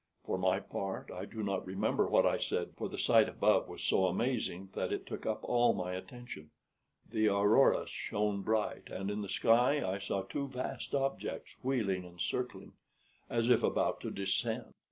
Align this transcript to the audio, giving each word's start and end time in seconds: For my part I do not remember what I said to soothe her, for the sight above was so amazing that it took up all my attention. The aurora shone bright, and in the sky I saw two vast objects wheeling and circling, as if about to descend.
For 0.23 0.39
my 0.39 0.59
part 0.59 1.11
I 1.13 1.25
do 1.25 1.43
not 1.43 1.63
remember 1.63 2.07
what 2.07 2.25
I 2.25 2.39
said 2.39 2.69
to 2.69 2.69
soothe 2.69 2.69
her, 2.69 2.73
for 2.75 2.89
the 2.89 2.97
sight 2.97 3.29
above 3.29 3.67
was 3.67 3.83
so 3.83 4.07
amazing 4.07 4.69
that 4.73 4.91
it 4.91 5.05
took 5.05 5.27
up 5.27 5.43
all 5.43 5.75
my 5.75 5.93
attention. 5.93 6.49
The 7.07 7.27
aurora 7.27 7.85
shone 7.87 8.41
bright, 8.41 8.89
and 8.89 9.11
in 9.11 9.21
the 9.21 9.29
sky 9.29 9.87
I 9.87 9.99
saw 9.99 10.23
two 10.23 10.47
vast 10.47 10.95
objects 10.95 11.55
wheeling 11.61 12.03
and 12.03 12.19
circling, 12.19 12.73
as 13.29 13.51
if 13.51 13.61
about 13.61 13.99
to 14.01 14.09
descend. 14.09 14.73